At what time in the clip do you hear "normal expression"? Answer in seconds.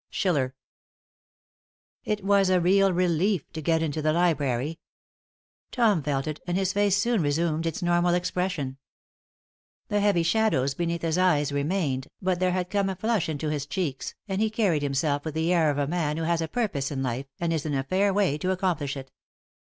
7.83-8.77